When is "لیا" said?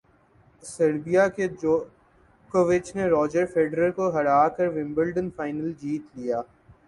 6.17-6.41